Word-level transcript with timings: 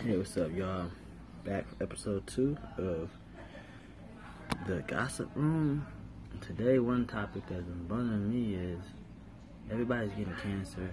Hey, 0.00 0.16
what's 0.16 0.36
up, 0.36 0.50
y'all? 0.56 0.90
Back 1.44 1.68
for 1.68 1.84
episode 1.84 2.26
two 2.26 2.56
of 2.76 3.08
the 4.66 4.82
Gossip 4.88 5.30
Room. 5.36 5.86
Today, 6.40 6.80
one 6.80 7.06
topic 7.06 7.44
that's 7.48 7.62
been 7.62 7.86
bothering 7.86 8.28
me 8.28 8.54
is 8.54 8.80
everybody's 9.70 10.10
getting 10.10 10.34
cancer. 10.42 10.90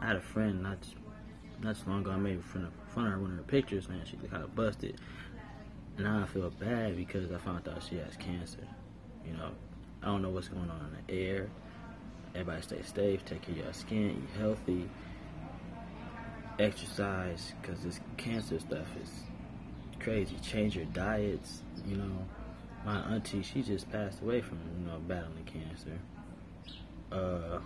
I 0.00 0.06
had 0.06 0.16
a 0.16 0.20
friend 0.20 0.62
not 0.62 0.78
not 1.60 1.76
too 1.76 1.90
long 1.90 2.02
ago. 2.02 2.12
I 2.12 2.16
made 2.16 2.44
fun 2.44 2.66
of, 2.66 2.72
of 2.96 3.10
her 3.10 3.18
one 3.18 3.32
of 3.32 3.36
her 3.38 3.42
pictures, 3.42 3.88
man. 3.88 4.02
She 4.08 4.16
kind 4.28 4.44
of 4.44 4.54
busted. 4.54 5.00
Now 5.98 6.22
I 6.22 6.26
feel 6.26 6.50
bad 6.50 6.96
because 6.96 7.32
I 7.32 7.38
found 7.38 7.66
out 7.68 7.82
she 7.82 7.96
has 7.96 8.16
cancer. 8.16 8.68
You 9.26 9.32
know, 9.32 9.50
I 10.02 10.06
don't 10.06 10.22
know 10.22 10.30
what's 10.30 10.48
going 10.48 10.70
on 10.70 10.94
in 10.94 11.04
the 11.06 11.22
air. 11.22 11.50
Everybody 12.34 12.62
stay 12.62 12.82
safe, 12.82 13.24
take 13.24 13.42
care 13.42 13.56
of 13.56 13.64
your 13.64 13.72
skin, 13.72 14.22
eat 14.22 14.40
healthy 14.40 14.88
exercise 16.58 17.52
because 17.60 17.80
this 17.82 18.00
cancer 18.16 18.58
stuff 18.58 18.86
is 19.02 19.10
crazy. 20.00 20.36
Change 20.42 20.76
your 20.76 20.84
diets. 20.86 21.62
You 21.86 21.96
know, 21.96 22.26
my 22.84 22.98
auntie, 23.14 23.42
she 23.42 23.62
just 23.62 23.90
passed 23.90 24.20
away 24.22 24.40
from 24.40 24.58
you 24.78 24.86
know 24.86 24.98
battling 24.98 25.44
cancer. 25.44 25.98
Uh, 27.10 27.60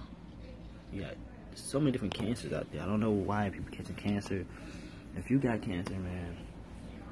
yeah, 0.92 1.10
so 1.54 1.78
many 1.78 1.92
different 1.92 2.14
cancers 2.14 2.52
out 2.52 2.70
there. 2.72 2.82
I 2.82 2.86
don't 2.86 3.00
know 3.00 3.10
why 3.10 3.50
people 3.50 3.70
catching 3.70 3.96
cancer. 3.96 4.44
If 5.16 5.30
you 5.30 5.38
got 5.38 5.62
cancer, 5.62 5.94
man, 5.94 6.36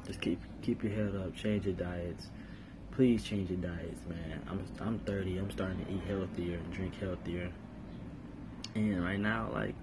just 0.07 0.21
keep 0.21 0.41
keep 0.63 0.83
your 0.83 0.93
head 0.93 1.15
up. 1.17 1.35
Change 1.35 1.67
your 1.67 1.75
diets. 1.75 2.29
Please 2.93 3.23
change 3.23 3.51
your 3.51 3.59
diets, 3.59 4.01
man. 4.09 4.41
I'm 4.49 4.65
I'm 4.81 4.99
30. 5.01 5.39
I'm 5.39 5.51
starting 5.51 5.85
to 5.85 5.93
eat 5.93 6.03
healthier 6.07 6.57
and 6.57 6.73
drink 6.73 6.99
healthier. 7.01 7.51
And 8.75 9.05
right 9.05 9.19
now, 9.19 9.51
like 9.53 9.75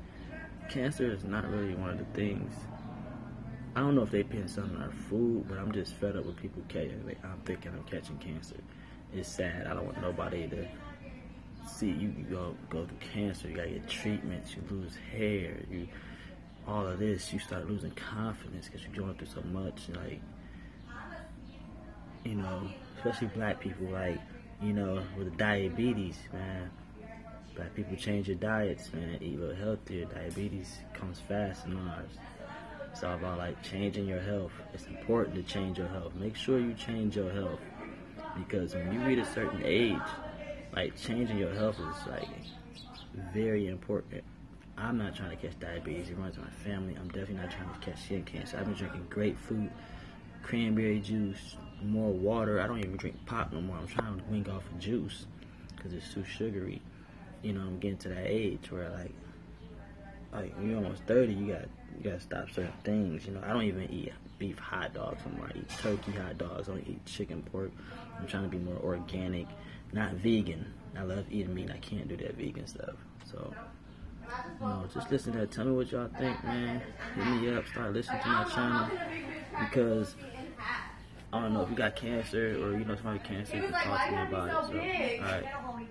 cancer 0.74 1.12
is 1.12 1.24
not 1.24 1.48
really 1.52 1.76
one 1.76 1.92
of 1.92 2.00
the 2.00 2.06
things. 2.16 2.52
I 3.76 3.82
don't 3.82 3.96
know 3.96 4.02
if 4.02 4.10
they 4.10 4.24
put 4.24 4.50
something 4.50 4.76
in 4.76 4.82
our 4.82 4.92
food, 4.92 5.46
but 5.48 5.60
I'm 5.60 5.72
just 5.72 5.94
fed 5.96 6.16
up 6.16 6.26
with 6.26 6.38
people 6.38 6.64
catching. 6.68 7.06
Like, 7.06 7.24
I'm 7.24 7.40
thinking 7.46 7.72
I'm 7.74 7.84
catching 7.84 8.18
cancer. 8.18 8.56
It's 9.14 9.30
sad. 9.30 9.68
I 9.68 9.76
don't 9.76 9.86
want 9.86 10.02
nobody 10.02 10.48
to 10.48 10.68
see 11.68 11.88
you, 11.88 12.14
you 12.18 12.26
go 12.30 12.56
go 12.72 12.86
through 12.86 12.98
cancer. 13.14 13.48
You 13.48 13.56
gotta 13.56 13.70
get 13.70 13.88
treatments. 13.88 14.56
You 14.56 14.64
lose 14.70 14.96
hair. 15.12 15.58
You 15.70 15.88
all 16.68 16.88
of 16.88 16.98
this. 16.98 17.32
You 17.32 17.38
start 17.38 17.70
losing 17.70 17.92
confidence 17.92 18.68
because 18.68 18.82
you're 18.84 18.96
going 18.96 19.16
through 19.16 19.28
so 19.28 19.42
much. 19.44 19.90
Like 19.90 20.22
you 22.24 22.36
know, 22.36 22.68
especially 22.98 23.28
black 23.28 23.60
people. 23.60 23.88
Like 23.90 24.20
you 24.62 24.74
know, 24.74 25.04
with 25.18 25.38
diabetes, 25.38 26.18
man 26.32 26.72
Black 27.64 27.76
people 27.76 27.96
change 27.96 28.28
your 28.28 28.36
diets, 28.36 28.92
man. 28.92 29.18
Eat 29.22 29.38
a 29.38 29.40
little 29.40 29.56
healthier. 29.56 30.04
Diabetes 30.04 30.80
comes 30.94 31.22
fast 31.22 31.66
in 31.66 31.78
ours. 31.78 32.10
It's 32.92 33.06
all 33.06 33.16
about 33.16 33.38
like 33.38 33.64
changing 33.64 34.06
your 34.06 34.20
health. 34.20 34.52
It's 34.74 34.86
important 34.88 35.36
to 35.36 35.44
change 35.44 35.78
your 35.78 35.88
health. 35.88 36.14
Make 36.16 36.36
sure 36.36 36.60
you 36.60 36.74
change 36.74 37.16
your 37.16 37.32
health 37.32 37.62
because 38.38 38.76
when 38.76 38.92
you 38.92 39.00
reach 39.00 39.20
a 39.20 39.34
certain 39.34 39.62
age, 39.64 39.96
like 40.76 40.98
changing 40.98 41.38
your 41.38 41.54
health 41.54 41.78
is 41.80 42.08
like 42.08 42.28
very 43.34 43.70
important. 43.70 44.26
I'm 44.78 44.98
not 44.98 45.16
trying 45.16 45.30
to 45.30 45.38
catch 45.38 45.58
diabetes. 45.58 46.10
It 46.10 46.18
runs 46.18 46.36
in 46.36 46.42
my 46.42 46.50
family. 46.66 46.98
I'm 47.00 47.08
definitely 47.08 47.36
not 47.36 47.52
trying 47.52 47.74
to 47.74 47.80
catch 47.80 48.04
skin 48.04 48.24
cancer. 48.26 48.58
I've 48.58 48.66
been 48.66 48.74
drinking 48.74 49.08
grapefruit, 49.10 49.72
cranberry 50.42 51.00
juice, 51.00 51.56
more 51.82 52.12
water. 52.12 52.60
I 52.60 52.68
don't 52.68 52.80
even 52.80 52.98
drink 52.98 53.16
pop 53.26 53.54
no 53.54 53.62
more. 53.62 53.78
I'm 53.78 53.88
trying 53.88 54.18
to 54.18 54.24
wing 54.26 54.50
off 54.50 54.66
of 54.66 54.80
juice 54.80 55.28
because 55.78 55.94
it's 55.94 56.14
too 56.14 56.26
sugary 56.26 56.82
you 57.44 57.54
know, 57.54 57.62
I'm 57.62 57.80
getting 57.80 57.98
to 58.00 58.10
that 58.10 58.26
age 58.26 58.72
where 58.72 58.90
like, 58.90 59.12
like 60.34 60.54
you're 60.64 60.78
almost 60.78 61.04
30, 61.04 61.34
you 61.34 61.54
got 61.54 61.66
you 61.98 62.10
got 62.10 62.20
to 62.20 62.22
stop 62.22 62.50
certain 62.52 62.74
things. 62.84 63.26
You 63.26 63.34
know, 63.34 63.42
I 63.46 63.54
don't 63.54 63.64
even 63.64 63.92
eat 63.92 64.14
beef 64.40 64.58
hot 64.58 64.94
dogs 64.94 65.22
anymore. 65.26 65.50
I 65.54 65.60
eat 65.60 65.70
turkey 65.82 66.12
hot 66.12 66.38
dogs. 66.38 66.70
I 66.70 66.74
don't 66.74 66.88
eat 66.88 67.06
chicken 67.06 67.44
pork. 67.52 67.72
I'm 68.20 68.28
trying 68.28 68.44
to 68.44 68.50
be 68.50 68.58
more 68.58 68.78
organic, 68.84 69.48
not 69.92 70.14
vegan. 70.14 70.66
I 70.98 71.04
love 71.04 71.26
eating 71.30 71.54
meat. 71.54 71.70
I 71.72 71.78
can't 71.78 72.08
do 72.08 72.18
that 72.18 72.36
vegan 72.36 72.68
stuff. 72.68 72.96
So, 73.30 73.54
you 74.60 74.68
know, 74.68 74.86
just 74.94 75.12
listen 75.12 75.34
to 75.34 75.40
that. 75.40 75.52
Tell 75.52 75.66
me 75.66 75.72
what 75.72 75.92
y'all 75.92 76.10
think, 76.20 76.44
man. 76.44 76.82
Hit 77.16 77.26
me 77.26 77.54
up. 77.54 77.68
Start 77.68 77.94
listening 77.94 78.22
to 78.22 78.28
my 78.28 78.44
channel 78.46 78.90
because. 79.60 80.16
I 81.32 81.42
don't 81.42 81.56
know 81.56 81.64
if 81.64 81.70
you 81.72 81.76
got 81.76 81.96
cancer 81.96 82.64
or 82.64 82.78
you 82.78 82.86
know 82.86 82.94
somebody 82.94 83.18
cancer, 83.18 83.56
you 83.56 83.64
can 83.64 83.72
talk 83.72 84.06
to 84.06 84.12
me 84.12 84.22
about 84.22 84.50
it. 84.50 84.68
So, 84.68 85.24
all 85.24 85.32
right. 85.32 85.90